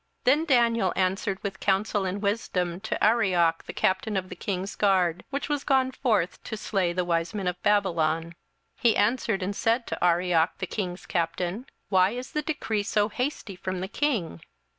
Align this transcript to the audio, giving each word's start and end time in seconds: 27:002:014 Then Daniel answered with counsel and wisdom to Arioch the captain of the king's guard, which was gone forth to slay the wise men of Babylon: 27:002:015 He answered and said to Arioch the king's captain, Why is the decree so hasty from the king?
27:002:014 0.23 0.23
Then 0.23 0.45
Daniel 0.45 0.93
answered 0.95 1.43
with 1.43 1.59
counsel 1.59 2.05
and 2.05 2.23
wisdom 2.23 2.79
to 2.79 3.03
Arioch 3.05 3.63
the 3.67 3.71
captain 3.71 4.17
of 4.17 4.29
the 4.29 4.35
king's 4.35 4.75
guard, 4.75 5.23
which 5.29 5.47
was 5.47 5.63
gone 5.63 5.91
forth 5.91 6.43
to 6.43 6.57
slay 6.57 6.91
the 6.91 7.05
wise 7.05 7.35
men 7.35 7.45
of 7.45 7.61
Babylon: 7.61 8.23
27:002:015 8.23 8.33
He 8.79 8.97
answered 8.97 9.43
and 9.43 9.55
said 9.55 9.85
to 9.85 10.03
Arioch 10.03 10.57
the 10.57 10.65
king's 10.65 11.05
captain, 11.05 11.67
Why 11.89 12.09
is 12.17 12.31
the 12.31 12.41
decree 12.41 12.81
so 12.81 13.09
hasty 13.09 13.55
from 13.55 13.79
the 13.79 13.87
king? 13.87 14.41